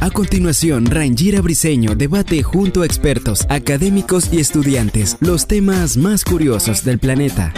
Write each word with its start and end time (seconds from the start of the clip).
A 0.00 0.10
continuación, 0.10 0.86
Rangira 0.86 1.42
Briseño 1.42 1.94
debate 1.94 2.42
junto 2.42 2.82
a 2.82 2.86
expertos, 2.86 3.46
académicos 3.50 4.32
y 4.32 4.40
estudiantes 4.40 5.18
los 5.20 5.46
temas 5.46 5.96
más 5.96 6.24
curiosos 6.24 6.84
del 6.84 6.98
planeta. 6.98 7.52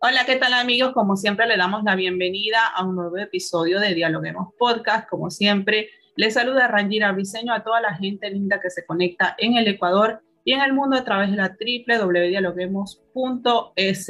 Hola, 0.00 0.24
¿qué 0.26 0.36
tal 0.36 0.54
amigos? 0.54 0.92
Como 0.94 1.16
siempre 1.16 1.46
le 1.46 1.58
damos 1.58 1.84
la 1.84 1.94
bienvenida 1.94 2.66
a 2.74 2.84
un 2.84 2.96
nuevo 2.96 3.18
episodio 3.18 3.78
de 3.78 3.94
Dialoguemos 3.94 4.54
Podcast. 4.58 5.08
Como 5.08 5.30
siempre, 5.30 5.90
les 6.16 6.34
saluda 6.34 6.66
Rangira 6.66 7.12
Briseño 7.12 7.52
a 7.52 7.62
toda 7.62 7.80
la 7.82 7.94
gente 7.94 8.30
linda 8.30 8.58
que 8.60 8.70
se 8.70 8.86
conecta 8.86 9.36
en 9.38 9.58
el 9.58 9.68
Ecuador 9.68 10.22
y 10.44 10.54
en 10.54 10.62
el 10.62 10.72
mundo 10.72 10.96
a 10.96 11.04
través 11.04 11.30
de 11.30 11.36
la 11.36 11.56
www.dialoguemos.es. 11.56 14.08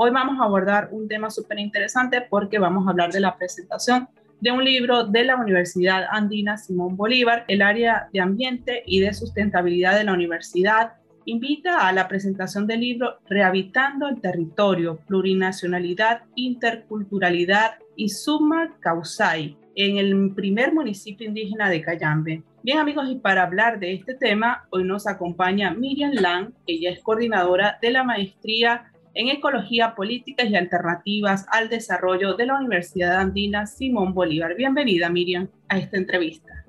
Hoy 0.00 0.12
vamos 0.12 0.38
a 0.38 0.44
abordar 0.44 0.90
un 0.92 1.08
tema 1.08 1.28
súper 1.28 1.58
interesante 1.58 2.20
porque 2.20 2.60
vamos 2.60 2.86
a 2.86 2.90
hablar 2.90 3.10
de 3.10 3.18
la 3.18 3.36
presentación 3.36 4.06
de 4.40 4.52
un 4.52 4.62
libro 4.62 5.02
de 5.02 5.24
la 5.24 5.34
Universidad 5.34 6.04
Andina 6.08 6.56
Simón 6.56 6.96
Bolívar, 6.96 7.44
el 7.48 7.62
área 7.62 8.08
de 8.12 8.20
ambiente 8.20 8.84
y 8.86 9.00
de 9.00 9.12
sustentabilidad 9.12 9.98
de 9.98 10.04
la 10.04 10.12
universidad 10.12 10.92
invita 11.24 11.88
a 11.88 11.92
la 11.92 12.06
presentación 12.06 12.68
del 12.68 12.78
libro 12.78 13.18
Rehabitando 13.28 14.06
el 14.06 14.20
territorio, 14.20 15.00
plurinacionalidad, 15.08 16.22
interculturalidad 16.36 17.72
y 17.96 18.10
suma 18.10 18.76
causai 18.78 19.56
en 19.74 19.98
el 19.98 20.32
primer 20.32 20.72
municipio 20.72 21.26
indígena 21.26 21.68
de 21.70 21.82
Cayambe. 21.82 22.44
Bien 22.62 22.78
amigos, 22.78 23.08
y 23.10 23.16
para 23.16 23.42
hablar 23.42 23.80
de 23.80 23.94
este 23.94 24.14
tema, 24.14 24.68
hoy 24.70 24.84
nos 24.84 25.08
acompaña 25.08 25.72
Miriam 25.72 26.12
Lang, 26.12 26.52
ella 26.68 26.90
es 26.90 27.00
coordinadora 27.00 27.78
de 27.82 27.90
la 27.90 28.04
maestría 28.04 28.92
en 29.18 29.30
Ecología, 29.30 29.96
Políticas 29.96 30.48
y 30.48 30.54
Alternativas 30.54 31.44
al 31.50 31.68
Desarrollo 31.68 32.34
de 32.34 32.46
la 32.46 32.54
Universidad 32.54 33.16
Andina 33.16 33.66
Simón 33.66 34.14
Bolívar. 34.14 34.54
Bienvenida, 34.54 35.10
Miriam, 35.10 35.48
a 35.68 35.76
esta 35.76 35.96
entrevista. 35.96 36.64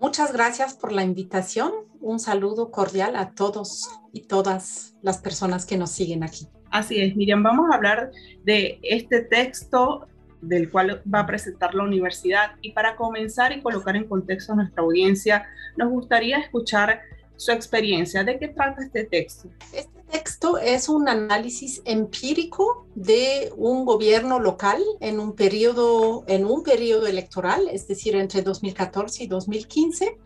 Muchas 0.00 0.32
gracias 0.32 0.74
por 0.74 0.92
la 0.92 1.02
invitación. 1.02 1.72
Un 2.00 2.20
saludo 2.20 2.70
cordial 2.70 3.16
a 3.16 3.34
todos 3.34 3.90
y 4.12 4.20
todas 4.28 4.94
las 5.02 5.18
personas 5.18 5.66
que 5.66 5.76
nos 5.76 5.90
siguen 5.90 6.22
aquí. 6.22 6.46
Así 6.70 7.00
es, 7.02 7.16
Miriam, 7.16 7.42
vamos 7.42 7.68
a 7.72 7.74
hablar 7.74 8.12
de 8.44 8.78
este 8.84 9.22
texto 9.22 10.06
del 10.40 10.70
cual 10.70 11.02
va 11.12 11.20
a 11.20 11.26
presentar 11.26 11.74
la 11.74 11.82
universidad 11.82 12.52
y 12.62 12.70
para 12.70 12.94
comenzar 12.94 13.50
y 13.50 13.62
colocar 13.62 13.96
en 13.96 14.06
contexto 14.06 14.52
a 14.52 14.56
nuestra 14.56 14.84
audiencia, 14.84 15.44
nos 15.76 15.90
gustaría 15.90 16.38
escuchar 16.38 17.00
su 17.34 17.50
experiencia. 17.50 18.22
¿De 18.22 18.38
qué 18.38 18.46
trata 18.46 18.80
este 18.80 19.04
texto? 19.04 19.48
Este 19.74 19.99
texto 20.10 20.58
es 20.58 20.88
un 20.88 21.08
análisis 21.08 21.82
empírico 21.84 22.86
de 22.94 23.52
un 23.56 23.84
gobierno 23.84 24.38
local 24.38 24.82
en 25.00 25.20
un 25.20 25.34
periodo, 25.34 26.24
en 26.26 26.44
un 26.44 26.62
periodo 26.62 27.06
electoral, 27.06 27.68
es 27.70 27.86
decir, 27.86 28.16
entre 28.16 28.42
2014 28.42 29.24
y 29.24 29.26
2015. 29.26 30.18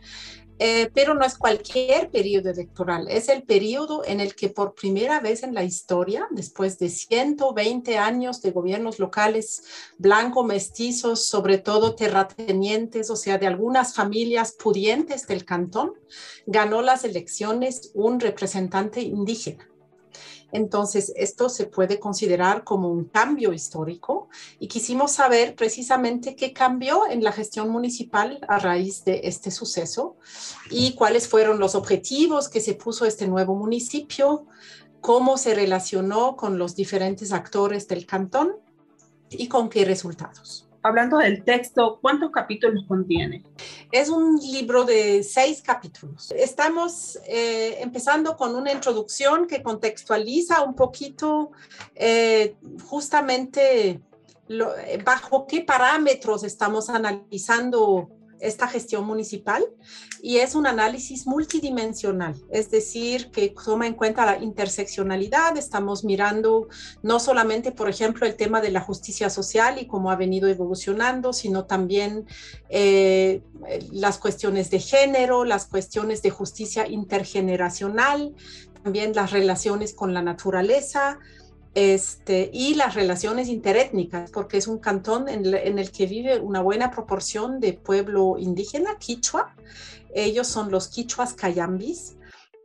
Eh, 0.60 0.88
pero 0.94 1.14
no 1.14 1.24
es 1.24 1.36
cualquier 1.36 2.10
periodo 2.10 2.50
electoral, 2.50 3.08
es 3.08 3.28
el 3.28 3.42
periodo 3.42 4.04
en 4.04 4.20
el 4.20 4.36
que 4.36 4.48
por 4.48 4.74
primera 4.74 5.18
vez 5.18 5.42
en 5.42 5.52
la 5.52 5.64
historia, 5.64 6.28
después 6.30 6.78
de 6.78 6.90
120 6.90 7.98
años 7.98 8.40
de 8.40 8.52
gobiernos 8.52 9.00
locales 9.00 9.64
blanco 9.98 10.44
mestizos, 10.44 11.26
sobre 11.26 11.58
todo 11.58 11.96
terratenientes, 11.96 13.10
o 13.10 13.16
sea, 13.16 13.36
de 13.36 13.48
algunas 13.48 13.94
familias 13.94 14.52
pudientes 14.52 15.26
del 15.26 15.44
cantón, 15.44 15.94
ganó 16.46 16.82
las 16.82 17.02
elecciones 17.02 17.90
un 17.94 18.20
representante 18.20 19.00
indígena. 19.00 19.73
Entonces, 20.52 21.12
esto 21.16 21.48
se 21.48 21.66
puede 21.66 21.98
considerar 21.98 22.64
como 22.64 22.90
un 22.90 23.04
cambio 23.04 23.52
histórico 23.52 24.28
y 24.58 24.68
quisimos 24.68 25.12
saber 25.12 25.54
precisamente 25.54 26.36
qué 26.36 26.52
cambió 26.52 27.08
en 27.08 27.24
la 27.24 27.32
gestión 27.32 27.70
municipal 27.70 28.40
a 28.48 28.58
raíz 28.58 29.04
de 29.04 29.22
este 29.24 29.50
suceso 29.50 30.16
y 30.70 30.94
cuáles 30.94 31.28
fueron 31.28 31.58
los 31.58 31.74
objetivos 31.74 32.48
que 32.48 32.60
se 32.60 32.74
puso 32.74 33.04
este 33.04 33.26
nuevo 33.26 33.54
municipio, 33.54 34.46
cómo 35.00 35.36
se 35.38 35.54
relacionó 35.54 36.36
con 36.36 36.58
los 36.58 36.74
diferentes 36.74 37.32
actores 37.32 37.88
del 37.88 38.06
cantón 38.06 38.56
y 39.30 39.48
con 39.48 39.68
qué 39.68 39.84
resultados 39.84 40.68
hablando 40.84 41.16
del 41.16 41.42
texto, 41.42 41.98
¿cuántos 42.00 42.30
capítulos 42.30 42.84
contiene? 42.86 43.42
Es 43.90 44.10
un 44.10 44.36
libro 44.36 44.84
de 44.84 45.22
seis 45.22 45.62
capítulos. 45.62 46.30
Estamos 46.32 47.18
eh, 47.26 47.78
empezando 47.80 48.36
con 48.36 48.54
una 48.54 48.70
introducción 48.70 49.46
que 49.46 49.62
contextualiza 49.62 50.62
un 50.62 50.74
poquito 50.74 51.52
eh, 51.94 52.56
justamente 52.84 54.02
bajo 55.04 55.46
qué 55.46 55.62
parámetros 55.62 56.44
estamos 56.44 56.90
analizando 56.90 58.10
esta 58.44 58.68
gestión 58.68 59.04
municipal 59.04 59.64
y 60.22 60.38
es 60.38 60.54
un 60.54 60.66
análisis 60.66 61.26
multidimensional, 61.26 62.34
es 62.50 62.70
decir, 62.70 63.30
que 63.30 63.54
toma 63.64 63.86
en 63.86 63.94
cuenta 63.94 64.26
la 64.26 64.42
interseccionalidad. 64.42 65.56
Estamos 65.56 66.04
mirando 66.04 66.68
no 67.02 67.18
solamente, 67.18 67.72
por 67.72 67.88
ejemplo, 67.88 68.26
el 68.26 68.36
tema 68.36 68.60
de 68.60 68.70
la 68.70 68.80
justicia 68.80 69.30
social 69.30 69.78
y 69.80 69.86
cómo 69.86 70.10
ha 70.10 70.16
venido 70.16 70.48
evolucionando, 70.48 71.32
sino 71.32 71.64
también 71.64 72.26
eh, 72.68 73.42
las 73.92 74.18
cuestiones 74.18 74.70
de 74.70 74.80
género, 74.80 75.44
las 75.44 75.66
cuestiones 75.66 76.22
de 76.22 76.30
justicia 76.30 76.86
intergeneracional, 76.86 78.34
también 78.82 79.14
las 79.14 79.30
relaciones 79.30 79.94
con 79.94 80.12
la 80.12 80.22
naturaleza, 80.22 81.18
este, 81.74 82.50
y 82.52 82.74
las 82.74 82.94
relaciones 82.94 83.48
interétnicas, 83.48 84.30
porque 84.30 84.58
es 84.58 84.68
un 84.68 84.78
cantón 84.78 85.28
en, 85.28 85.44
el 85.78 85.90
que 85.90 86.06
vive 86.06 86.38
una 86.38 86.62
buena 86.62 86.90
proporción 86.90 87.58
de 87.60 87.72
pueblo 87.72 88.36
indígena, 88.38 88.96
quichua. 88.98 89.54
Ellos 90.14 90.46
son 90.46 90.70
los 90.70 90.88
quichuas 90.88 91.34
cayambis. 91.34 92.16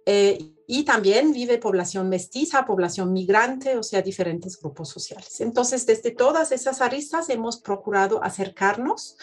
Eh, 0.05 0.53
y 0.67 0.83
también 0.83 1.33
vive 1.33 1.57
población 1.57 2.09
mestiza, 2.09 2.65
población 2.65 3.11
migrante, 3.11 3.77
o 3.77 3.83
sea, 3.83 4.03
diferentes 4.03 4.59
grupos 4.59 4.89
sociales. 4.89 5.41
Entonces, 5.41 5.85
desde 5.87 6.11
todas 6.11 6.51
esas 6.51 6.81
aristas 6.81 7.29
hemos 7.29 7.57
procurado 7.57 8.23
acercarnos 8.23 9.17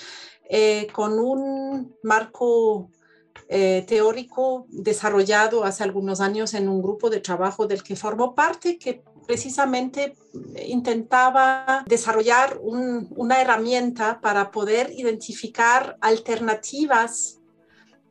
eh, 0.49 0.89
con 0.93 1.19
un 1.19 1.97
marco 2.03 2.91
eh, 3.49 3.85
teórico 3.87 4.67
desarrollado 4.69 5.63
hace 5.63 5.85
algunos 5.85 6.21
años 6.21 6.53
en 6.55 6.69
un 6.69 6.83
grupo 6.83 7.11
de 7.11 7.21
trabajo 7.21 7.69
del 7.69 7.85
que 7.85 7.95
formó 7.95 8.35
parte, 8.35 8.77
que 8.77 9.05
precisamente 9.27 10.17
intentaba 10.67 11.85
desarrollar 11.87 12.59
una 12.63 13.41
herramienta 13.41 14.21
para 14.21 14.51
poder 14.51 14.93
identificar 14.97 15.97
alternativas 16.01 17.41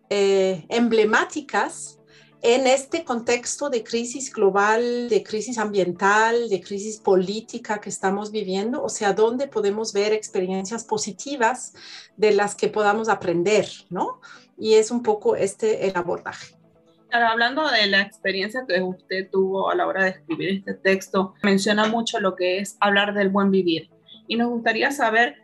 eh, 0.09 0.65
emblemáticas 0.69 1.99
en 2.41 2.67
este 2.67 3.03
contexto 3.03 3.71
de 3.71 3.83
crisis 3.83 4.31
global, 4.31 5.09
de 5.09 5.23
crisis 5.23 5.57
ambiental, 5.57 6.47
de 6.47 6.61
crisis 6.61 6.97
política 6.97 7.81
que 7.81 7.89
estamos 7.89 8.31
viviendo, 8.31 8.83
o 8.83 8.89
sea, 8.89 9.13
dónde 9.13 9.47
podemos 9.47 9.93
ver 9.93 10.13
experiencias 10.13 10.83
positivas 10.83 11.73
de 12.17 12.33
las 12.33 12.53
que 12.53 12.67
podamos 12.67 13.09
aprender, 13.09 13.67
¿no? 13.89 14.21
Y 14.59 14.75
es 14.75 14.91
un 14.91 15.01
poco 15.01 15.35
este 15.35 15.87
el 15.87 15.95
abordaje 15.97 16.54
hablando 17.23 17.69
de 17.69 17.87
la 17.87 18.01
experiencia 18.01 18.65
que 18.67 18.81
usted 18.81 19.29
tuvo 19.31 19.69
a 19.69 19.75
la 19.75 19.87
hora 19.87 20.03
de 20.03 20.09
escribir 20.11 20.49
este 20.59 20.73
texto, 20.73 21.33
menciona 21.43 21.87
mucho 21.87 22.19
lo 22.19 22.35
que 22.35 22.59
es 22.59 22.77
hablar 22.79 23.13
del 23.13 23.29
buen 23.29 23.51
vivir. 23.51 23.89
Y 24.27 24.35
nos 24.35 24.49
gustaría 24.49 24.91
saber 24.91 25.35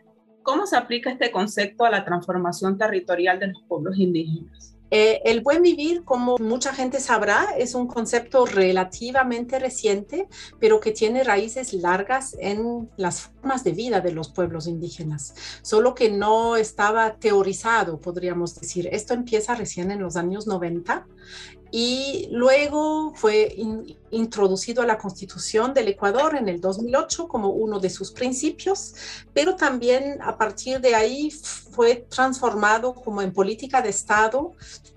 cómo 0.42 0.66
se 0.66 0.76
aplica 0.76 1.10
este 1.10 1.30
concepto 1.30 1.84
a 1.84 1.90
la 1.90 2.04
transformación 2.04 2.78
territorial 2.78 3.38
de 3.38 3.48
los 3.48 3.62
pueblos 3.68 3.98
indígenas. 3.98 4.72
Eh, 4.94 5.22
el 5.24 5.40
buen 5.40 5.62
vivir, 5.62 6.04
como 6.04 6.36
mucha 6.36 6.74
gente 6.74 7.00
sabrá, 7.00 7.54
es 7.56 7.74
un 7.74 7.86
concepto 7.86 8.44
relativamente 8.44 9.58
reciente, 9.58 10.28
pero 10.60 10.80
que 10.80 10.92
tiene 10.92 11.24
raíces 11.24 11.72
largas 11.72 12.36
en 12.38 12.90
las 12.98 13.22
formas 13.22 13.64
de 13.64 13.72
vida 13.72 14.02
de 14.02 14.12
los 14.12 14.30
pueblos 14.30 14.66
indígenas, 14.66 15.34
solo 15.62 15.94
que 15.94 16.10
no 16.10 16.56
estaba 16.56 17.16
teorizado, 17.16 18.02
podríamos 18.02 18.60
decir. 18.60 18.86
Esto 18.92 19.14
empieza 19.14 19.54
recién 19.54 19.90
en 19.90 20.02
los 20.02 20.16
años 20.16 20.46
90 20.46 21.06
y 21.74 22.28
luego 22.30 23.14
fue 23.14 23.56
introducido 24.10 24.82
a 24.82 24.86
la 24.86 24.98
Constitución 24.98 25.72
del 25.72 25.88
Ecuador 25.88 26.36
en 26.36 26.50
el 26.50 26.60
2008 26.60 27.26
como 27.26 27.48
uno 27.48 27.80
de 27.80 27.88
sus 27.88 28.12
principios, 28.12 28.94
pero 29.32 29.56
también 29.56 30.18
a 30.20 30.36
partir 30.36 30.82
de 30.82 30.94
ahí 30.94 31.30
fue 31.30 32.06
transformado 32.10 32.94
como 32.94 33.22
en 33.22 33.32
política 33.32 33.80
de 33.80 33.88
Estado 33.88 34.52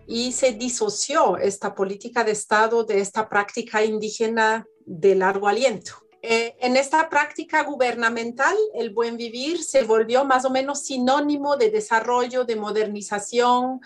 y 0.06 0.34
se 0.34 0.52
disoció 0.52 1.38
esta 1.38 1.74
política 1.74 2.26
de 2.26 2.34
Estado 2.34 2.84
de 2.84 3.00
esta 3.00 3.30
práctica 3.30 3.82
indígena 3.86 4.68
de 4.86 5.16
largo 5.16 5.48
aliento. 5.48 5.94
Eh, 6.22 6.58
en 6.60 6.76
esta 6.76 7.08
práctica 7.08 7.64
gubernamental, 7.64 8.58
el 8.74 8.90
buen 8.90 9.16
vivir 9.16 9.64
se 9.64 9.84
volvió 9.84 10.26
más 10.26 10.44
o 10.44 10.50
menos 10.50 10.82
sinónimo 10.82 11.56
de 11.56 11.70
desarrollo, 11.70 12.44
de 12.44 12.56
modernización, 12.56 13.80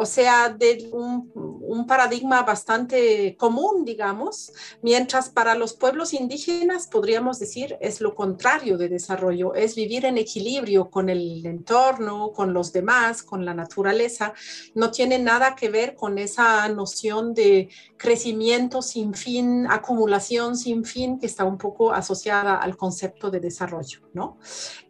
o 0.00 0.06
sea, 0.06 0.48
de 0.48 0.88
un, 0.92 1.84
paradigma 1.88 2.42
bastante 2.42 3.34
común, 3.36 3.84
digamos, 3.84 4.52
mientras 4.82 5.28
para 5.28 5.54
los 5.54 5.72
pueblos 5.72 6.12
indígenas 6.12 6.86
podríamos 6.86 7.38
decir 7.38 7.76
es 7.80 8.00
lo 8.00 8.14
contrario 8.14 8.76
de 8.78 8.88
desarrollo, 8.88 9.54
es 9.54 9.74
vivir 9.74 10.04
en 10.04 10.18
equilibrio 10.18 10.90
con 10.90 11.08
el 11.08 11.44
entorno, 11.44 12.32
con 12.32 12.52
los 12.52 12.72
demás, 12.72 13.22
con 13.22 13.44
la 13.44 13.54
naturaleza, 13.54 14.34
no 14.74 14.90
tiene 14.90 15.18
nada 15.18 15.56
que 15.56 15.68
ver 15.68 15.94
con 15.94 16.18
esa 16.18 16.68
noción 16.68 17.34
de 17.34 17.68
crecimiento 17.96 18.82
sin 18.82 19.14
fin, 19.14 19.66
acumulación 19.68 20.56
sin 20.56 20.84
fin, 20.84 21.18
que 21.18 21.26
está 21.26 21.44
un 21.44 21.58
poco 21.58 21.92
asociada 21.92 22.56
al 22.56 22.76
concepto 22.76 23.30
de 23.30 23.40
desarrollo, 23.40 24.00
¿no? 24.12 24.38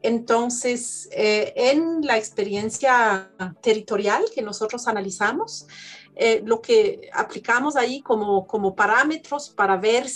Entonces, 0.03 1.09
eh, 1.13 1.53
en 1.57 2.03
la 2.03 2.19
experiencia 2.19 3.31
territorial 3.63 4.25
que 4.35 4.43
nosotros 4.43 4.87
analizamos, 4.87 4.98
eh, 6.17 6.43
lo 6.45 6.61
que 6.61 7.11
aplicamos 7.12 7.77
ahí 7.77 8.03
como, 8.03 8.47
como 8.47 8.75
parámetros 8.75 9.50
para 9.50 9.77
ver 9.77 10.06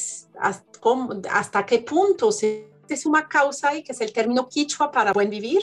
hasta, 0.40 1.64
qué 1.64 1.78
punto 1.78 2.32
se 2.32 2.68
suma 3.00 3.28
causa 3.28 3.74
y 3.76 3.82
que 3.82 3.92
es 3.92 4.00
el 4.00 4.12
término 4.12 4.48
quichua 4.48 4.90
para 4.90 5.12
buen 5.12 5.30
vivir, 5.30 5.62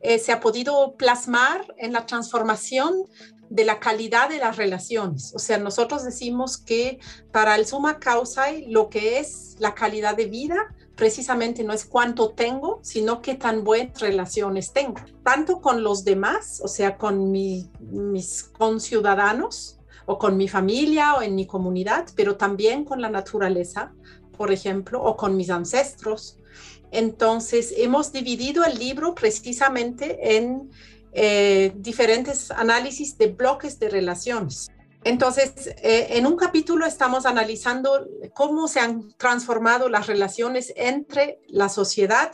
eh, 0.00 0.18
se 0.18 0.32
ha 0.32 0.40
podido 0.40 0.94
plasmar 0.96 1.74
en 1.78 1.92
la 1.92 2.04
transformación 2.06 3.06
de 3.48 3.64
la 3.64 3.80
calidad 3.80 4.28
de 4.28 4.38
las 4.38 4.56
relaciones. 4.56 5.32
O 5.34 5.38
sea, 5.38 5.58
nosotros 5.58 6.04
decimos 6.04 6.56
que 6.56 7.00
para 7.32 7.56
el 7.56 7.66
suma 7.66 7.98
causa 7.98 8.46
lo 8.68 8.88
que 8.88 9.18
es 9.18 9.56
la 9.58 9.74
calidad 9.74 10.16
de 10.16 10.26
vida 10.26 10.74
precisamente 10.96 11.64
no 11.64 11.72
es 11.72 11.84
cuánto 11.84 12.30
tengo, 12.30 12.80
sino 12.82 13.22
qué 13.22 13.34
tan 13.34 13.64
buenas 13.64 14.00
relaciones 14.00 14.72
tengo, 14.72 15.00
tanto 15.24 15.60
con 15.60 15.82
los 15.82 16.04
demás, 16.04 16.60
o 16.62 16.68
sea, 16.68 16.96
con 16.96 17.30
mis 17.30 18.44
conciudadanos 18.58 19.78
o 20.06 20.18
con 20.18 20.36
mi 20.36 20.48
familia 20.48 21.14
o 21.14 21.22
en 21.22 21.34
mi 21.34 21.46
comunidad, 21.46 22.06
pero 22.16 22.36
también 22.36 22.84
con 22.84 23.00
la 23.00 23.08
naturaleza, 23.08 23.92
por 24.36 24.52
ejemplo, 24.52 25.02
o 25.02 25.16
con 25.16 25.36
mis 25.36 25.50
ancestros. 25.50 26.38
Entonces, 26.90 27.72
hemos 27.76 28.12
dividido 28.12 28.64
el 28.64 28.78
libro 28.78 29.14
precisamente 29.14 30.36
en 30.36 30.70
eh, 31.12 31.72
diferentes 31.76 32.50
análisis 32.50 33.16
de 33.18 33.28
bloques 33.28 33.78
de 33.78 33.88
relaciones. 33.88 34.68
Entonces, 35.02 35.52
eh, 35.82 36.08
en 36.10 36.26
un 36.26 36.36
capítulo 36.36 36.84
estamos 36.84 37.24
analizando 37.24 38.06
cómo 38.34 38.68
se 38.68 38.80
han 38.80 39.12
transformado 39.16 39.88
las 39.88 40.06
relaciones 40.06 40.72
entre 40.76 41.40
la 41.48 41.68
sociedad 41.70 42.32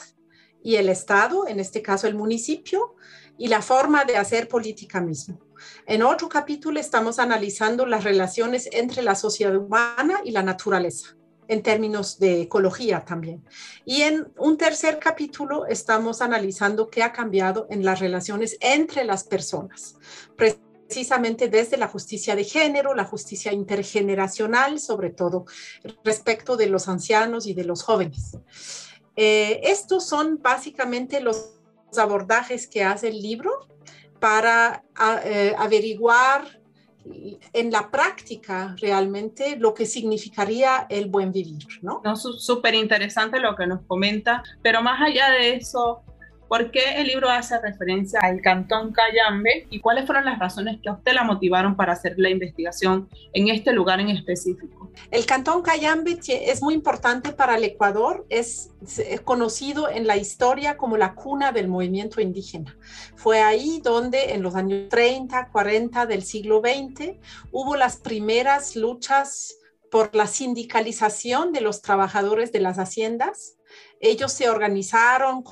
y 0.63 0.77
el 0.77 0.89
Estado, 0.89 1.47
en 1.47 1.61
este 1.61 1.81
caso 1.81 2.09
el 2.09 2.17
municipio, 2.17 2.97
y 3.39 3.49
la 3.49 3.63
forma 3.63 4.05
de 4.05 4.17
hacer 4.17 4.49
política 4.49 5.01
mismo. 5.01 5.39
En 5.87 6.03
otro 6.03 6.29
capítulo 6.29 6.81
estamos 6.81 7.19
analizando 7.21 7.87
las 7.87 8.03
relaciones 8.03 8.69
entre 8.73 9.03
la 9.03 9.15
sociedad 9.15 9.55
humana 9.55 10.21
y 10.25 10.33
la 10.33 10.43
naturaleza, 10.43 11.17
en 11.47 11.63
términos 11.63 12.19
de 12.19 12.43
ecología 12.43 13.05
también. 13.05 13.45
Y 13.85 14.03
en 14.03 14.33
un 14.39 14.57
tercer 14.57 14.99
capítulo 14.99 15.67
estamos 15.67 16.21
analizando 16.21 16.91
qué 16.91 17.05
ha 17.05 17.13
cambiado 17.13 17.69
en 17.71 17.85
las 17.85 18.01
relaciones 18.01 18.57
entre 18.61 19.05
las 19.05 19.23
personas 19.23 19.97
precisamente 20.87 21.49
desde 21.49 21.77
la 21.77 21.89
justicia 21.89 22.37
de 22.37 22.45
género, 22.45 22.95
la 22.95 23.05
justicia 23.05 23.53
intergeneracional, 23.53 24.79
sobre 24.79 25.11
todo 25.11 25.45
respecto 26.05 26.57
de 26.57 26.67
los 26.67 26.89
ancianos 26.89 27.47
y 27.47 27.55
de 27.55 27.65
los 27.65 27.83
jóvenes. 27.83 28.39
Eh, 29.17 29.61
estos 29.65 30.07
son 30.07 30.41
básicamente 30.43 31.21
los 31.21 31.53
abordajes 31.97 32.67
que 32.67 32.85
hace 32.85 33.09
el 33.09 33.21
libro 33.21 33.51
para 34.21 34.85
eh, 35.25 35.55
averiguar 35.59 36.61
en 37.53 37.71
la 37.71 37.91
práctica 37.91 38.75
realmente 38.81 39.57
lo 39.57 39.75
que 39.75 39.87
significaría 39.87 40.87
el 40.89 41.09
buen 41.09 41.33
vivir, 41.33 41.67
¿no? 41.83 42.01
no 42.05 42.17
Súper 42.17 42.75
interesante 42.75 43.39
lo 43.39 43.55
que 43.55 43.67
nos 43.67 43.83
comenta, 43.87 44.43
pero 44.63 44.83
más 44.83 45.01
allá 45.01 45.31
de 45.31 45.55
eso, 45.55 46.03
¿Por 46.49 46.71
qué 46.71 47.01
el 47.01 47.09
libro 47.09 47.29
hace 47.29 47.61
referencia 47.61 48.21
al 48.21 48.41
Cantón 48.41 48.93
Cayambe 48.93 49.67
y 49.69 49.81
cuáles 49.81 50.07
fueron 50.07 50.25
las 50.25 50.39
razones 50.39 50.79
que 50.81 50.89
a 50.89 50.93
usted 50.93 51.13
la 51.13 51.25
motivaron 51.25 51.75
para 51.75 51.95
hacer 51.95 52.15
la 52.19 52.31
investigación 52.31 53.09
en 53.33 53.49
este 53.49 53.73
lugar 53.73 53.99
en 53.99 54.11
específico? 54.11 54.91
El 55.11 55.27
Cantón 55.27 55.63
Cayambe 55.63 56.19
es 56.29 56.63
muy 56.63 56.75
importante 56.75 57.33
para 57.33 57.57
el 57.57 57.65
Ecuador, 57.65 58.27
es 58.29 58.71
conocido 59.25 59.89
en 59.89 60.07
la 60.07 60.17
historia 60.17 60.77
como 60.77 60.97
la 60.97 61.15
cuna 61.15 61.51
del 61.51 61.69
movimiento 61.69 62.21
indígena. 62.21 62.77
Fue 63.17 63.43
ahí 63.43 63.81
donde 63.83 64.35
en 64.35 64.43
los 64.43 64.55
años 64.55 64.89
30, 64.89 65.49
40 65.51 66.07
del 66.07 66.23
siglo 66.23 66.61
XX 66.61 67.17
hubo 67.51 67.75
las 67.77 67.97
primeras 67.97 68.77
luchas 68.77 69.57
por 69.91 70.15
la 70.15 70.27
sindicalización 70.27 71.53
de 71.53 71.61
los 71.61 71.83
trabajadores 71.83 72.53
de 72.53 72.61
las 72.61 72.79
haciendas. 72.79 73.57
Ellos 74.01 74.33
se 74.33 74.49
organizaron 74.49 75.45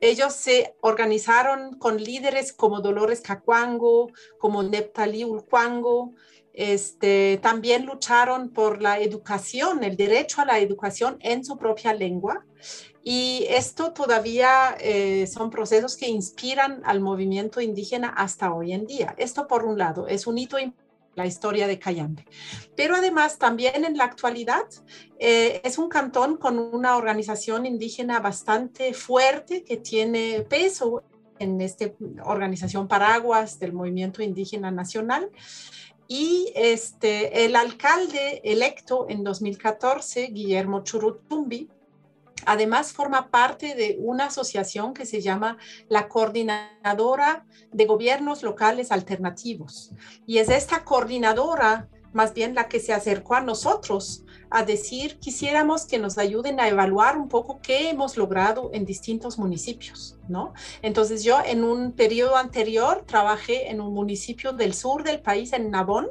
ellos 0.00 0.32
se 0.32 0.76
organizaron 0.80 1.78
con 1.78 2.02
líderes 2.02 2.52
como 2.52 2.80
Dolores 2.80 3.20
Cacuango, 3.20 4.12
como 4.38 4.62
Neptali 4.62 5.24
Ulcuango, 5.24 6.14
este, 6.52 7.38
también 7.40 7.86
lucharon 7.86 8.50
por 8.50 8.82
la 8.82 8.98
educación, 8.98 9.84
el 9.84 9.96
derecho 9.96 10.40
a 10.40 10.44
la 10.44 10.58
educación 10.58 11.16
en 11.20 11.44
su 11.44 11.56
propia 11.56 11.94
lengua. 11.94 12.44
Y 13.04 13.46
esto 13.48 13.92
todavía 13.92 14.76
eh, 14.80 15.26
son 15.28 15.50
procesos 15.50 15.96
que 15.96 16.08
inspiran 16.08 16.82
al 16.84 17.00
movimiento 17.00 17.60
indígena 17.60 18.08
hasta 18.08 18.52
hoy 18.52 18.72
en 18.72 18.86
día. 18.86 19.14
Esto 19.18 19.46
por 19.46 19.64
un 19.64 19.78
lado 19.78 20.08
es 20.08 20.26
un 20.26 20.36
hito 20.36 20.58
importante 20.58 20.87
la 21.18 21.26
historia 21.26 21.66
de 21.66 21.78
Cayambe. 21.78 22.24
Pero 22.76 22.94
además 22.94 23.38
también 23.38 23.84
en 23.84 23.96
la 23.96 24.04
actualidad 24.04 24.66
eh, 25.18 25.60
es 25.64 25.76
un 25.76 25.88
cantón 25.88 26.36
con 26.36 26.58
una 26.58 26.96
organización 26.96 27.66
indígena 27.66 28.20
bastante 28.20 28.94
fuerte 28.94 29.64
que 29.64 29.78
tiene 29.78 30.46
peso 30.48 31.02
en 31.40 31.60
esta 31.60 31.90
organización 32.24 32.86
paraguas 32.86 33.58
del 33.58 33.72
movimiento 33.72 34.22
indígena 34.22 34.70
nacional. 34.70 35.30
Y 36.06 36.52
este, 36.54 37.44
el 37.44 37.54
alcalde 37.56 38.40
electo 38.44 39.06
en 39.08 39.24
2014, 39.24 40.28
Guillermo 40.28 40.82
Churutumbi, 40.84 41.68
Además, 42.46 42.92
forma 42.92 43.30
parte 43.30 43.74
de 43.74 43.96
una 44.00 44.26
asociación 44.26 44.94
que 44.94 45.06
se 45.06 45.20
llama 45.20 45.58
la 45.88 46.08
Coordinadora 46.08 47.44
de 47.72 47.84
Gobiernos 47.84 48.42
Locales 48.42 48.92
Alternativos. 48.92 49.92
Y 50.26 50.38
es 50.38 50.48
esta 50.48 50.84
coordinadora 50.84 51.88
más 52.12 52.34
bien 52.34 52.54
la 52.54 52.68
que 52.68 52.80
se 52.80 52.92
acercó 52.92 53.34
a 53.34 53.40
nosotros 53.40 54.24
a 54.50 54.64
decir, 54.64 55.18
quisiéramos 55.18 55.86
que 55.86 55.98
nos 55.98 56.16
ayuden 56.16 56.58
a 56.58 56.68
evaluar 56.68 57.18
un 57.18 57.28
poco 57.28 57.60
qué 57.62 57.90
hemos 57.90 58.16
logrado 58.16 58.70
en 58.72 58.84
distintos 58.84 59.38
municipios, 59.38 60.18
¿no? 60.28 60.54
Entonces 60.80 61.22
yo 61.22 61.38
en 61.44 61.64
un 61.64 61.92
periodo 61.92 62.36
anterior 62.36 63.04
trabajé 63.06 63.70
en 63.70 63.80
un 63.80 63.92
municipio 63.92 64.52
del 64.52 64.74
sur 64.74 65.04
del 65.04 65.20
país, 65.20 65.52
en 65.52 65.70
Nabón, 65.70 66.08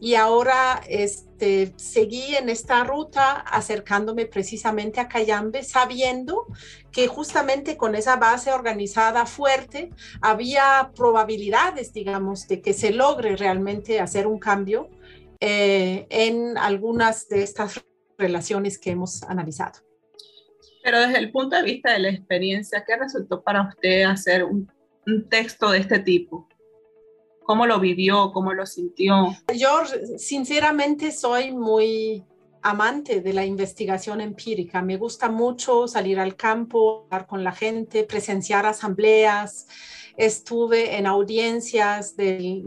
y 0.00 0.14
ahora 0.14 0.80
este, 0.88 1.72
seguí 1.76 2.36
en 2.36 2.48
esta 2.48 2.84
ruta 2.84 3.40
acercándome 3.40 4.26
precisamente 4.26 5.00
a 5.00 5.08
Cayambe, 5.08 5.64
sabiendo 5.64 6.46
que 6.92 7.08
justamente 7.08 7.76
con 7.76 7.94
esa 7.94 8.16
base 8.16 8.52
organizada 8.52 9.26
fuerte 9.26 9.90
había 10.20 10.92
probabilidades, 10.94 11.92
digamos, 11.92 12.46
de 12.46 12.60
que 12.60 12.72
se 12.72 12.92
logre 12.92 13.36
realmente 13.36 14.00
hacer 14.00 14.26
un 14.26 14.38
cambio 14.38 14.88
eh, 15.40 16.06
en 16.10 16.56
algunas 16.58 17.28
de 17.28 17.42
estas 17.42 17.84
relaciones 18.16 18.78
que 18.78 18.90
hemos 18.90 19.22
analizado. 19.24 19.80
Pero 20.82 21.00
desde 21.00 21.18
el 21.18 21.32
punto 21.32 21.56
de 21.56 21.62
vista 21.64 21.92
de 21.92 21.98
la 21.98 22.10
experiencia, 22.10 22.84
¿qué 22.86 22.96
resultó 22.96 23.42
para 23.42 23.68
usted 23.68 24.04
hacer 24.04 24.44
un 24.44 24.68
texto 25.28 25.70
de 25.70 25.78
este 25.78 25.98
tipo? 25.98 26.48
¿Cómo 27.48 27.64
lo 27.64 27.80
vivió? 27.80 28.30
¿Cómo 28.30 28.52
lo 28.52 28.66
sintió? 28.66 29.34
Yo 29.56 29.80
sinceramente 30.18 31.10
soy 31.10 31.50
muy 31.50 32.22
amante 32.60 33.22
de 33.22 33.32
la 33.32 33.46
investigación 33.46 34.20
empírica. 34.20 34.82
Me 34.82 34.98
gusta 34.98 35.30
mucho 35.30 35.88
salir 35.88 36.20
al 36.20 36.36
campo, 36.36 37.06
hablar 37.06 37.26
con 37.26 37.42
la 37.42 37.52
gente, 37.52 38.04
presenciar 38.04 38.66
asambleas. 38.66 39.66
Estuve 40.18 40.96
en 40.98 41.06
audiencias 41.06 42.14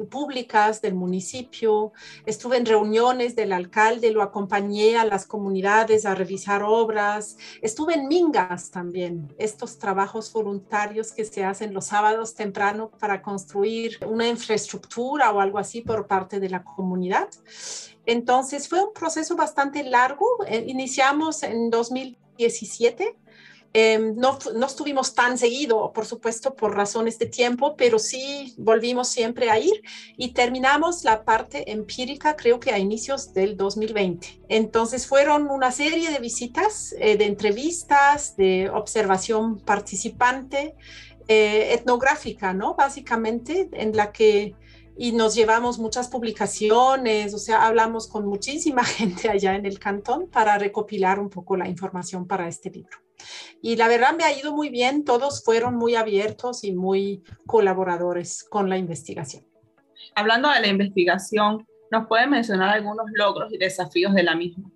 públicas 0.09 0.81
del 0.81 0.95
municipio, 0.95 1.91
estuve 2.25 2.57
en 2.57 2.65
reuniones 2.65 3.35
del 3.35 3.51
alcalde, 3.51 4.11
lo 4.11 4.23
acompañé 4.23 4.97
a 4.97 5.05
las 5.05 5.27
comunidades 5.27 6.05
a 6.05 6.15
revisar 6.15 6.63
obras, 6.63 7.37
estuve 7.61 7.95
en 7.95 8.07
Mingas 8.07 8.71
también, 8.71 9.35
estos 9.37 9.77
trabajos 9.77 10.31
voluntarios 10.31 11.11
que 11.11 11.25
se 11.25 11.43
hacen 11.43 11.73
los 11.73 11.87
sábados 11.87 12.35
temprano 12.35 12.89
para 12.89 13.21
construir 13.21 13.99
una 14.07 14.29
infraestructura 14.29 15.31
o 15.31 15.41
algo 15.41 15.57
así 15.59 15.81
por 15.81 16.07
parte 16.07 16.39
de 16.39 16.49
la 16.49 16.63
comunidad. 16.63 17.27
Entonces 18.05 18.69
fue 18.69 18.81
un 18.81 18.93
proceso 18.93 19.35
bastante 19.35 19.83
largo. 19.83 20.25
Eh, 20.47 20.63
iniciamos 20.67 21.43
en 21.43 21.69
2017 21.69 23.17
Em, 23.73 24.15
no, 24.17 24.37
no, 24.53 24.65
estuvimos 24.65 25.15
tan 25.15 25.37
seguido, 25.37 25.93
por 25.93 26.05
supuesto, 26.05 26.55
por 26.55 26.75
razones 26.75 27.17
de 27.19 27.25
tiempo, 27.25 27.75
pero 27.77 27.99
sí 27.99 28.53
volvimos 28.57 29.07
siempre 29.07 29.49
a 29.49 29.59
ir 29.59 29.81
y 30.17 30.33
terminamos 30.33 31.05
la 31.05 31.23
parte 31.23 31.71
empírica, 31.71 32.35
creo 32.35 32.59
que 32.59 32.71
a 32.71 32.79
inicios 32.79 33.33
del 33.33 33.55
2020. 33.55 34.41
Entonces 34.49 35.07
fueron 35.07 35.49
una 35.49 35.71
serie 35.71 36.11
de 36.11 36.19
visitas, 36.19 36.93
eh, 36.99 37.15
de 37.15 37.25
entrevistas, 37.25 38.35
de 38.35 38.69
observación 38.69 39.59
participante, 39.59 40.75
eh, 41.29 41.73
etnográfica, 41.73 42.53
¿no? 42.53 42.75
Básicamente, 42.75 43.69
en 43.71 43.95
la 43.95 44.11
que 44.11 44.53
y 44.97 45.13
nos 45.13 45.33
llevamos 45.33 45.79
muchas 45.79 46.09
publicaciones, 46.09 47.33
o 47.33 47.37
sea, 47.37 47.65
hablamos 47.65 48.07
con 48.07 48.27
muchísima 48.27 48.83
gente 48.97 49.29
allá 49.29 49.55
en 49.55 49.65
el 49.65 49.79
cantón 49.79 50.27
para 50.27 50.57
recopilar 50.57 51.19
un 51.19 51.29
poco 51.29 51.55
la 51.55 51.69
información 51.69 52.27
para 52.27 52.49
este 52.49 52.69
libro. 52.69 52.97
Y 53.61 53.75
la 53.75 53.87
verdad 53.87 54.15
me 54.17 54.23
ha 54.23 54.37
ido 54.37 54.53
muy 54.55 54.69
bien, 54.69 55.03
todos 55.03 55.43
fueron 55.43 55.75
muy 55.75 55.95
abiertos 55.95 56.63
y 56.63 56.71
muy 56.71 57.23
colaboradores 57.45 58.43
con 58.43 58.69
la 58.69 58.77
investigación. 58.77 59.45
Hablando 60.15 60.49
de 60.49 60.61
la 60.61 60.67
investigación, 60.67 61.65
¿nos 61.91 62.07
puede 62.07 62.27
mencionar 62.27 62.69
algunos 62.69 63.05
logros 63.13 63.53
y 63.53 63.57
desafíos 63.57 64.13
de 64.13 64.23
la 64.23 64.35
misma? 64.35 64.69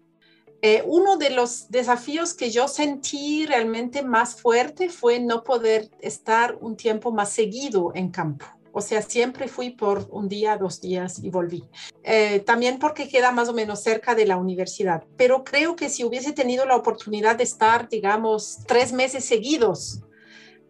Eh, 0.62 0.84
uno 0.86 1.18
de 1.18 1.30
los 1.30 1.70
desafíos 1.70 2.34
que 2.34 2.50
yo 2.50 2.68
sentí 2.68 3.46
realmente 3.46 4.02
más 4.02 4.42
fuerte 4.42 4.90
fue 4.90 5.20
no 5.20 5.44
poder 5.44 5.90
estar 6.00 6.58
un 6.60 6.76
tiempo 6.76 7.12
más 7.12 7.30
seguido 7.30 7.92
en 7.94 8.10
campo. 8.10 8.46
O 8.78 8.82
sea, 8.82 9.02
siempre 9.02 9.48
fui 9.48 9.70
por 9.70 10.06
un 10.12 10.28
día, 10.28 10.58
dos 10.58 10.82
días 10.82 11.24
y 11.24 11.30
volví. 11.30 11.64
Eh, 12.04 12.42
también 12.42 12.78
porque 12.78 13.08
queda 13.08 13.32
más 13.32 13.48
o 13.48 13.54
menos 13.54 13.82
cerca 13.82 14.16
de 14.16 14.26
la 14.26 14.36
universidad. 14.36 15.06
Pero 15.16 15.46
creo 15.46 15.78
que 15.78 15.88
si 15.88 16.04
hubiese 16.04 16.34
tenido 16.34 16.66
la 16.66 16.76
oportunidad 16.76 17.38
de 17.38 17.46
estar, 17.46 17.88
digamos, 17.88 18.60
tres 18.68 18.92
meses 18.92 19.24
seguidos 19.24 20.02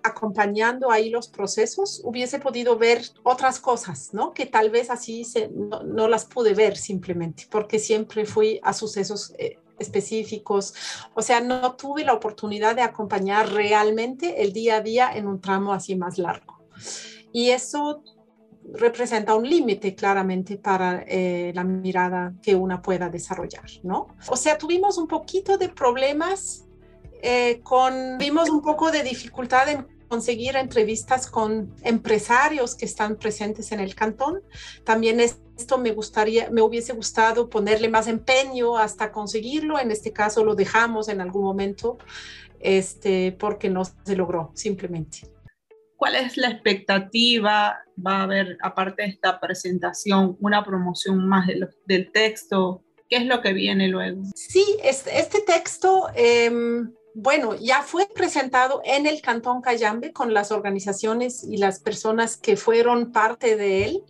acompañando 0.04 0.92
ahí 0.92 1.10
los 1.10 1.30
procesos, 1.30 2.00
hubiese 2.04 2.38
podido 2.38 2.78
ver 2.78 3.02
otras 3.24 3.60
cosas, 3.60 4.14
¿no? 4.14 4.36
Que 4.36 4.46
tal 4.46 4.70
vez 4.70 4.92
así 4.92 5.26
no, 5.52 6.08
las 6.08 6.26
pude 6.26 6.54
ver 6.54 6.78
simplemente, 6.78 7.48
porque 7.50 7.80
siempre 7.80 8.28
fui 8.28 8.60
a 8.62 8.74
sucesos 8.74 9.34
eh, 9.40 9.58
específicos. 9.80 10.76
O 11.16 11.24
sea, 11.24 11.42
no 11.42 11.76
tuve 11.76 12.04
la 12.04 12.14
oportunidad 12.14 12.76
de 12.76 12.84
acompañar 12.84 13.52
realmente 13.52 14.44
el 14.44 14.54
día 14.54 14.76
a 14.76 14.82
día 14.82 15.12
en 15.12 15.26
un 15.26 15.42
tramo 15.42 15.74
así 15.74 15.96
más 15.96 16.20
largo. 16.20 16.54
Y 17.36 17.50
eso 17.50 18.02
representa 18.72 19.36
un 19.36 19.44
límite 19.44 19.94
claramente 19.94 20.56
para 20.56 21.04
eh, 21.06 21.52
la 21.54 21.66
mirada 21.66 22.34
que 22.42 22.56
una 22.56 22.82
pueda 22.82 23.10
desarrollar, 23.10 23.66
¿no? 23.84 24.08
O 24.30 24.38
sea, 24.38 24.58
tuvimos 24.58 24.98
un 24.98 25.06
poquito 25.06 25.58
de 25.58 25.68
problemas 25.68 26.64
eh, 27.22 27.60
con, 27.62 28.18
vimos 28.18 28.50
un 28.50 28.62
poco 28.62 28.90
de 28.90 29.04
dificultad 29.04 29.68
en 29.68 29.86
conseguir 30.08 30.56
entrevistas 30.56 31.30
con 31.30 31.76
empresarios 31.82 32.74
que 32.74 32.86
están 32.86 33.18
presentes 33.18 33.74
en 33.74 33.82
el 33.82 33.96
cantón. 33.96 34.42
También 34.86 35.20
esto 35.20 35.78
me 35.78 35.92
gustaría, 35.92 36.50
me 36.52 36.62
hubiese 36.62 36.94
gustado 36.94 37.50
ponerle 37.50 37.90
más 37.90 38.08
empeño 38.08 38.78
hasta 38.78 39.12
conseguirlo. 39.12 39.78
En 39.78 39.92
este 39.92 40.14
caso 40.14 40.46
lo 40.46 40.56
dejamos 40.56 41.10
en 41.10 41.20
algún 41.20 41.44
momento, 41.44 41.98
este, 42.62 43.34
porque 43.34 43.70
no 43.70 43.84
se 43.84 44.16
logró 44.16 44.52
simplemente. 44.54 45.35
¿Cuál 45.98 46.16
es 46.16 46.38
la 46.38 46.50
expectativa? 46.50 47.78
¿Va 48.06 48.18
a 48.18 48.24
haber, 48.24 48.58
aparte 48.62 49.04
de 49.04 49.10
esta 49.10 49.40
presentación, 49.40 50.38
una 50.40 50.64
promoción 50.64 51.28
más 51.28 51.48
del 51.86 52.12
texto? 52.12 52.84
¿Qué 53.10 53.18
es 53.18 53.26
lo 53.26 53.42
que 53.42 53.54
viene 53.54 53.88
luego? 53.88 54.24
Sí, 54.36 54.66
este, 54.84 55.20
este 55.20 55.42
texto, 55.42 56.08
em, 56.16 56.92
bueno, 57.14 57.56
ya 57.56 57.82
fue 57.82 58.08
presentado 58.14 58.82
en 58.84 59.06
el 59.06 59.22
Cantón 59.22 59.62
Cayambe 59.62 60.12
con 60.12 60.34
las 60.34 60.52
organizaciones 60.52 61.44
y 61.44 61.58
las 61.58 61.80
personas 61.80 62.36
que 62.36 62.58
fueron 62.58 63.12
parte 63.12 63.56
de 63.56 63.86
él. 63.86 64.04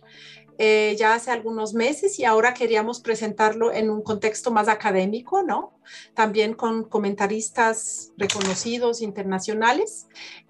Eh, 0.58 0.96
ya 0.98 1.14
hace 1.14 1.30
algunos 1.30 1.74
meses 1.74 2.18
y 2.18 2.24
ahora 2.24 2.54
queríamos 2.54 3.00
presentarlo 3.00 3.72
en 3.72 3.90
un 3.90 4.02
contexto 4.02 4.50
más 4.50 4.68
académico, 4.68 5.42
¿no? 5.42 5.75
También 6.14 6.54
con 6.54 6.84
comentaristas 6.84 8.12
reconocidos 8.16 9.02
internacionales 9.02 10.06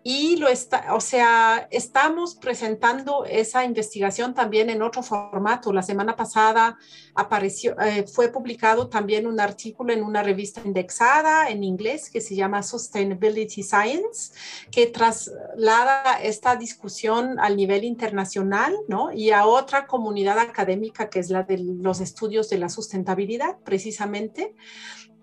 y 0.09 0.37
lo 0.37 0.47
está, 0.47 0.95
o 0.95 1.00
sea, 1.00 1.66
estamos 1.73 2.37
presentando 2.37 3.25
esa 3.25 3.64
investigación 3.64 4.35
también 4.35 4.71
en 4.71 4.81
otro 4.81 5.02
formato. 5.02 5.73
La 5.73 5.83
semana 5.83 6.14
pasada 6.14 6.78
apareció, 7.16 7.75
eh, 7.81 8.07
fue 8.07 8.28
publicado 8.28 8.88
también 8.88 9.26
un 9.26 9.40
artículo 9.40 9.93
en 9.93 10.05
una 10.05 10.23
revista 10.23 10.61
indexada 10.64 11.50
en 11.50 11.64
inglés 11.64 12.09
que 12.09 12.21
se 12.21 12.37
llama 12.37 12.62
Sustainability 12.62 13.64
Science, 13.64 14.33
que 14.71 14.87
traslada 14.87 16.23
esta 16.23 16.55
discusión 16.55 17.40
al 17.40 17.57
nivel 17.57 17.83
internacional, 17.83 18.76
¿no? 18.87 19.12
Y 19.12 19.33
a 19.33 19.45
otra 19.47 19.88
comunidad 19.88 20.38
académica 20.38 21.11
que 21.11 21.19
es 21.19 21.31
la 21.31 21.43
de 21.43 21.59
los 21.59 22.00
estudios 22.00 22.49
de 22.49 22.59
la 22.59 22.69
sustentabilidad, 22.69 23.59
precisamente. 23.64 24.55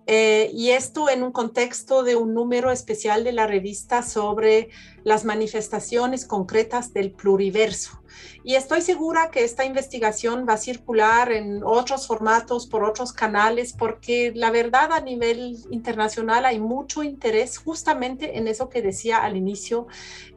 Eh, 0.06 0.52
y 0.54 0.72
esto 0.72 1.10
en 1.10 1.24
un 1.24 1.32
contexto 1.32 2.04
de 2.04 2.16
un 2.16 2.34
número 2.34 2.72
especial 2.72 3.24
de 3.24 3.32
la 3.32 3.48
revista 3.48 4.04
sobre 4.04 4.70
las 5.04 5.24
manifestaciones 5.24 6.26
concretas 6.26 6.94
del 6.94 7.12
pluriverso. 7.12 8.04
Y 8.44 8.56
estoy 8.56 8.82
segura 8.82 9.32
que 9.32 9.44
esta 9.44 9.66
investigación 9.66 10.46
va 10.48 10.54
a 10.54 10.58
circular 10.58 11.32
en 11.32 11.62
otros 11.64 12.08
formatos, 12.08 12.68
por 12.68 12.84
otros 12.84 13.14
canales, 13.14 13.74
porque 13.74 14.32
la 14.36 14.52
verdad 14.52 14.92
a 14.92 15.00
nivel 15.00 15.58
internacional 15.72 16.46
hay 16.46 16.60
mucho 16.60 17.04
interés 17.04 17.58
justamente 17.58 18.38
en 18.38 18.48
eso 18.48 18.70
que 18.70 18.82
decía 18.82 19.24
al 19.24 19.38
inicio, 19.38 19.88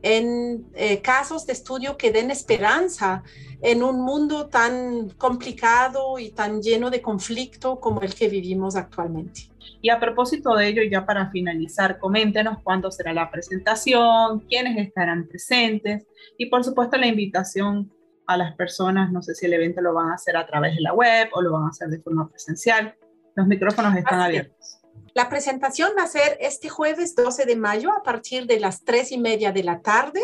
en 0.02 0.66
eh, 0.74 1.00
casos 1.02 1.46
de 1.46 1.52
estudio 1.52 1.96
que 1.96 2.12
den 2.12 2.30
esperanza 2.30 3.24
en 3.60 3.82
un 3.82 4.00
mundo 4.00 4.46
tan 4.46 5.10
complicado 5.10 6.18
y 6.18 6.30
tan 6.30 6.62
lleno 6.62 6.90
de 6.90 7.02
conflicto 7.02 7.80
como 7.80 8.02
el 8.02 8.14
que 8.14 8.28
vivimos 8.28 8.76
actualmente. 8.76 9.55
Y 9.86 9.90
a 9.90 10.00
propósito 10.00 10.56
de 10.56 10.66
ello, 10.66 10.82
ya 10.82 11.06
para 11.06 11.30
finalizar, 11.30 12.00
coméntenos 12.00 12.58
cuándo 12.64 12.90
será 12.90 13.12
la 13.12 13.30
presentación, 13.30 14.40
quiénes 14.48 14.84
estarán 14.84 15.28
presentes 15.28 16.08
y 16.36 16.46
por 16.46 16.64
supuesto 16.64 16.96
la 16.96 17.06
invitación 17.06 17.92
a 18.26 18.36
las 18.36 18.56
personas, 18.56 19.12
no 19.12 19.22
sé 19.22 19.36
si 19.36 19.46
el 19.46 19.52
evento 19.52 19.80
lo 19.80 19.94
van 19.94 20.08
a 20.08 20.14
hacer 20.14 20.36
a 20.36 20.44
través 20.44 20.74
de 20.74 20.80
la 20.80 20.92
web 20.92 21.28
o 21.34 21.40
lo 21.40 21.52
van 21.52 21.66
a 21.66 21.68
hacer 21.68 21.86
de 21.86 22.00
forma 22.00 22.28
presencial. 22.28 22.96
Los 23.36 23.46
micrófonos 23.46 23.94
están 23.94 24.22
abiertos. 24.22 24.80
La 25.16 25.30
presentación 25.30 25.92
va 25.98 26.02
a 26.02 26.08
ser 26.08 26.36
este 26.42 26.68
jueves 26.68 27.14
12 27.14 27.46
de 27.46 27.56
mayo 27.56 27.90
a 27.90 28.02
partir 28.02 28.44
de 28.44 28.60
las 28.60 28.84
3 28.84 29.12
y 29.12 29.16
media 29.16 29.50
de 29.50 29.64
la 29.64 29.80
tarde 29.80 30.20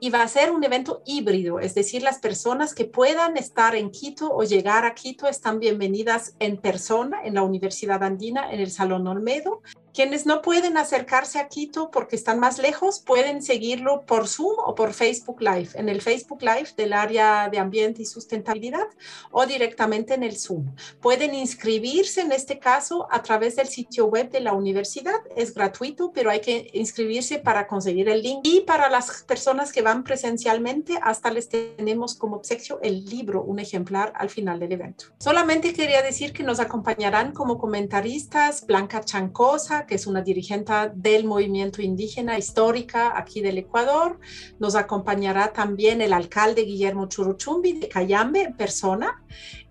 y 0.00 0.08
va 0.08 0.22
a 0.22 0.28
ser 0.28 0.50
un 0.50 0.64
evento 0.64 1.02
híbrido, 1.04 1.60
es 1.60 1.74
decir, 1.74 2.02
las 2.02 2.20
personas 2.20 2.74
que 2.74 2.86
puedan 2.86 3.36
estar 3.36 3.74
en 3.74 3.90
Quito 3.90 4.34
o 4.34 4.42
llegar 4.44 4.86
a 4.86 4.94
Quito 4.94 5.28
están 5.28 5.60
bienvenidas 5.60 6.36
en 6.38 6.56
persona 6.56 7.20
en 7.22 7.34
la 7.34 7.42
Universidad 7.42 8.02
Andina, 8.02 8.50
en 8.50 8.60
el 8.60 8.70
Salón 8.70 9.06
Olmedo, 9.08 9.60
quienes 9.94 10.26
no 10.26 10.42
pueden 10.42 10.76
acercarse 10.76 11.38
a 11.38 11.48
Quito 11.48 11.90
porque 11.90 12.16
están 12.16 12.38
más 12.38 12.58
lejos, 12.58 13.00
pueden 13.00 13.42
seguirlo 13.42 14.02
por 14.06 14.28
Zoom 14.28 14.56
o 14.64 14.74
por 14.74 14.92
Facebook 14.92 15.40
Live, 15.40 15.70
en 15.74 15.88
el 15.88 16.00
Facebook 16.00 16.42
Live 16.42 16.70
del 16.76 16.92
área 16.92 17.48
de 17.48 17.58
ambiente 17.58 18.02
y 18.02 18.06
sustentabilidad 18.06 18.86
o 19.30 19.46
directamente 19.46 20.14
en 20.14 20.22
el 20.22 20.36
Zoom. 20.36 20.74
Pueden 21.00 21.34
inscribirse 21.34 22.20
en 22.20 22.32
este 22.32 22.58
caso 22.58 23.08
a 23.10 23.22
través 23.22 23.56
del 23.56 23.68
sitio 23.68 24.06
web 24.06 24.30
de 24.30 24.40
la 24.40 24.52
universidad. 24.52 25.20
Es 25.36 25.54
gratuito, 25.54 26.12
pero 26.12 26.30
hay 26.30 26.40
que 26.40 26.70
inscribirse 26.74 27.38
para 27.38 27.66
conseguir 27.66 28.08
el 28.08 28.22
link. 28.22 28.40
Y 28.44 28.60
para 28.60 28.88
las 28.88 29.22
personas 29.24 29.72
que 29.72 29.82
van 29.82 30.04
presencialmente, 30.04 30.98
hasta 31.02 31.30
les 31.30 31.48
tenemos 31.48 32.14
como 32.14 32.36
obsequio 32.36 32.78
el 32.82 33.04
libro, 33.04 33.42
un 33.42 33.58
ejemplar 33.58 34.12
al 34.16 34.30
final 34.30 34.58
del 34.60 34.72
evento. 34.72 35.06
Solamente 35.18 35.72
quería 35.72 36.02
decir 36.02 36.32
que 36.32 36.42
nos 36.42 36.60
acompañarán 36.60 37.32
como 37.32 37.58
comentaristas 37.58 38.66
Blanca 38.66 39.02
Chancosa, 39.02 39.79
Que 39.86 39.96
es 39.96 40.06
una 40.06 40.22
dirigente 40.22 40.72
del 40.94 41.24
movimiento 41.24 41.82
indígena 41.82 42.38
histórica 42.38 43.18
aquí 43.18 43.40
del 43.40 43.58
Ecuador. 43.58 44.18
Nos 44.58 44.74
acompañará 44.74 45.52
también 45.52 46.00
el 46.00 46.12
alcalde 46.12 46.62
Guillermo 46.62 47.08
Churuchumbi 47.08 47.74
de 47.74 47.88
Cayambe 47.88 48.42
en 48.42 48.56
persona 48.56 49.22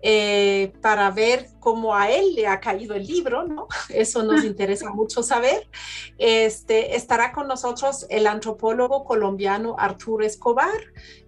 eh, 0.02 0.72
para 0.80 1.10
ver 1.10 1.48
cómo 1.60 1.94
a 1.94 2.10
él 2.10 2.34
le 2.34 2.46
ha 2.46 2.58
caído 2.58 2.94
el 2.94 3.06
libro, 3.06 3.46
¿no? 3.46 3.68
Eso 3.90 4.22
nos 4.22 4.44
interesa 4.44 4.90
mucho 4.90 5.22
saber. 5.22 5.68
Este, 6.18 6.96
estará 6.96 7.32
con 7.32 7.46
nosotros 7.48 8.06
el 8.08 8.26
antropólogo 8.26 9.04
colombiano 9.04 9.76
Arturo 9.78 10.24
Escobar, 10.24 10.80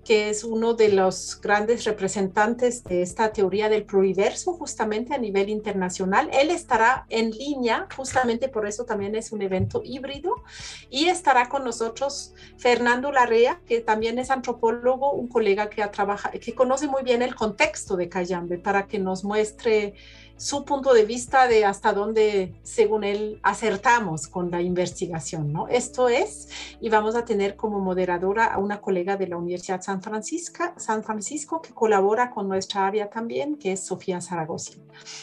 que 0.05 0.31
es 0.31 0.43
uno 0.43 0.75
de 0.75 0.89
los 0.89 1.41
grandes 1.41 1.85
representantes 1.85 2.83
de 2.85 3.03
esta 3.03 3.33
teoría 3.33 3.69
del 3.69 3.85
pluriverso 3.85 4.55
justamente 4.55 5.15
a 5.15 5.19
nivel 5.19 5.49
internacional. 5.49 6.29
Él 6.33 6.51
estará 6.51 7.07
en 7.09 7.31
línea, 7.31 7.87
justamente 7.97 8.49
por 8.49 8.67
eso 8.67 8.85
también 8.85 9.15
es 9.15 9.33
un 9.33 9.43
evento 9.43 9.81
híbrido, 9.85 10.43
y 10.91 11.07
estará 11.07 11.49
con 11.49 11.65
nosotros 11.65 12.35
Fernando 12.59 13.13
Larrea, 13.13 13.61
que 13.67 13.81
también 13.81 14.19
es 14.19 14.31
antropólogo, 14.31 15.13
un 15.13 15.29
colega 15.29 15.71
que, 15.71 15.83
ha 15.83 15.91
que 15.91 16.55
conoce 16.55 16.89
muy 16.89 17.03
bien 17.03 17.23
el 17.23 17.35
contexto 17.35 17.97
de 17.97 18.09
Cayambe, 18.09 18.59
para 18.59 18.89
que 18.89 18.99
nos 18.99 19.25
muestre 19.25 19.95
su 20.43 20.65
punto 20.65 20.93
de 20.93 21.05
vista 21.05 21.47
de 21.47 21.65
hasta 21.65 21.93
dónde, 21.93 22.53
según 22.65 23.05
él, 23.05 23.39
acertamos 23.45 24.27
con 24.27 24.51
la 24.51 24.61
investigación, 24.61 25.53
¿no? 25.53 25.69
Esto 25.69 26.09
es, 26.09 26.49
y 26.81 26.89
vamos 26.89 27.15
a 27.15 27.25
tener 27.25 27.55
como 27.55 27.79
moderadora 27.79 28.47
a 28.47 28.59
una 28.59 28.81
colega 28.81 29.17
de 29.17 29.29
la 29.29 29.37
Universidad 29.37 29.83
San 29.83 30.03
Francisco, 30.03 30.65
San 30.79 31.05
Francisco 31.05 31.63
que 31.63 31.73
colabora 31.73 32.33
con 32.33 32.49
nuestra 32.49 32.89
área 32.89 33.09
también, 33.09 33.55
que 33.57 33.71
es 33.71 33.87
Sofía 33.87 34.21
Zaragoza. 34.21 34.73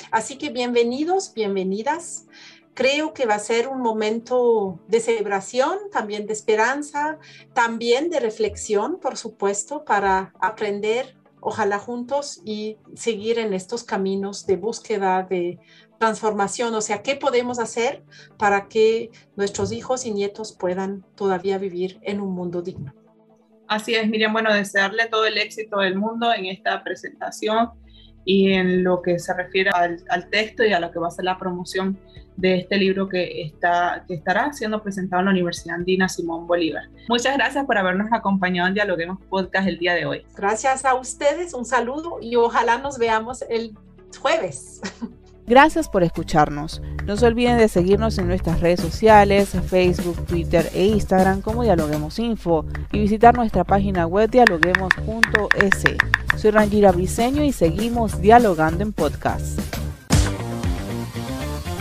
Así 0.09 0.37
que 0.37 0.51
bienvenidos, 0.51 1.33
bienvenidas. 1.33 2.27
Creo 2.73 3.13
que 3.13 3.25
va 3.25 3.35
a 3.35 3.39
ser 3.39 3.67
un 3.67 3.81
momento 3.81 4.79
de 4.87 5.01
celebración, 5.01 5.77
también 5.91 6.27
de 6.27 6.33
esperanza, 6.33 7.19
también 7.53 8.09
de 8.09 8.21
reflexión, 8.21 9.01
por 9.01 9.17
supuesto, 9.17 9.83
para 9.83 10.33
aprender 10.39 11.18
ojalá 11.41 11.79
juntos 11.79 12.41
y 12.45 12.77
seguir 12.95 13.39
en 13.39 13.53
estos 13.53 13.83
caminos 13.83 14.45
de 14.45 14.57
búsqueda 14.57 15.23
de 15.23 15.59
transformación, 15.99 16.73
o 16.73 16.81
sea, 16.81 17.03
¿qué 17.03 17.15
podemos 17.15 17.59
hacer 17.59 18.03
para 18.37 18.67
que 18.67 19.11
nuestros 19.35 19.71
hijos 19.71 20.05
y 20.05 20.11
nietos 20.11 20.53
puedan 20.53 21.05
todavía 21.15 21.57
vivir 21.57 21.99
en 22.03 22.21
un 22.21 22.33
mundo 22.33 22.61
digno? 22.61 22.93
Así 23.67 23.93
es, 23.93 24.09
Miriam, 24.09 24.33
bueno, 24.33 24.51
desearle 24.53 25.07
todo 25.07 25.25
el 25.25 25.37
éxito 25.37 25.79
del 25.79 25.95
mundo 25.95 26.33
en 26.33 26.45
esta 26.45 26.83
presentación 26.83 27.69
y 28.25 28.53
en 28.53 28.83
lo 28.83 29.01
que 29.01 29.19
se 29.19 29.33
refiere 29.33 29.71
al, 29.73 29.97
al 30.09 30.29
texto 30.29 30.63
y 30.63 30.73
a 30.73 30.79
lo 30.79 30.91
que 30.91 30.99
va 30.99 31.07
a 31.07 31.11
ser 31.11 31.25
la 31.25 31.37
promoción 31.37 31.97
de 32.39 32.59
este 32.59 32.77
libro 32.77 33.09
que, 33.09 33.41
está, 33.41 34.05
que 34.07 34.13
estará 34.13 34.53
siendo 34.53 34.81
presentado 34.81 35.19
en 35.19 35.25
la 35.25 35.31
Universidad 35.31 35.75
Andina 35.75 36.07
Simón 36.07 36.47
Bolívar. 36.47 36.83
Muchas 37.09 37.35
gracias 37.35 37.65
por 37.65 37.77
habernos 37.77 38.07
acompañado 38.13 38.69
en 38.69 38.75
Dialoguemos 38.75 39.19
Podcast 39.29 39.67
el 39.67 39.77
día 39.77 39.93
de 39.93 40.05
hoy. 40.05 40.25
Gracias 40.37 40.85
a 40.85 40.95
ustedes, 40.95 41.53
un 41.53 41.65
saludo 41.65 42.19
y 42.21 42.37
ojalá 42.37 42.77
nos 42.77 42.97
veamos 42.97 43.43
el 43.49 43.75
jueves. 44.19 44.81
Gracias 45.47 45.89
por 45.89 46.03
escucharnos. 46.03 46.79
No 47.05 47.17
se 47.17 47.25
olviden 47.25 47.57
de 47.57 47.67
seguirnos 47.67 48.19
en 48.19 48.27
nuestras 48.27 48.61
redes 48.61 48.81
sociales, 48.81 49.49
Facebook, 49.67 50.23
Twitter 50.27 50.69
e 50.75 50.85
Instagram 50.85 51.41
como 51.41 51.63
Dialoguemos 51.63 52.19
Info 52.19 52.65
y 52.91 52.99
visitar 52.99 53.35
nuestra 53.35 53.63
página 53.63 54.05
web 54.05 54.29
dialoguemos.es. 54.29 56.28
Soy 56.39 56.51
Rangira 56.51 56.93
Briseño 56.93 57.43
y 57.43 57.51
seguimos 57.51 58.21
dialogando 58.21 58.83
en 58.83 58.93
podcast. 58.93 59.59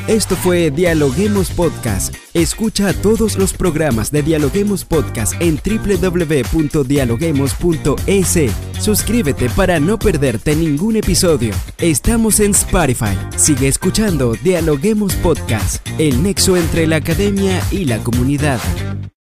Esto 0.08 0.34
fue 0.36 0.70
Dialoguemos 0.70 1.50
Podcast. 1.50 2.14
Escucha 2.34 2.94
todos 2.94 3.36
los 3.36 3.52
programas 3.52 4.10
de 4.10 4.22
Dialoguemos 4.22 4.84
Podcast 4.84 5.34
en 5.38 5.60
www.dialoguemos.es. 5.62 8.38
Suscríbete 8.80 9.50
para 9.50 9.78
no 9.78 9.98
perderte 9.98 10.56
ningún 10.56 10.96
episodio. 10.96 11.52
Estamos 11.76 12.40
en 12.40 12.52
Spotify. 12.52 13.18
Sigue 13.36 13.68
escuchando 13.68 14.32
Dialoguemos 14.42 15.14
Podcast, 15.16 15.86
el 15.98 16.22
nexo 16.22 16.56
entre 16.56 16.86
la 16.86 16.96
academia 16.96 17.60
y 17.70 17.84
la 17.84 17.98
comunidad. 17.98 18.60